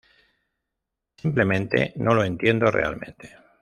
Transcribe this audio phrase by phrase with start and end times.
[1.15, 3.37] Simplemente no lo entiendo realmente.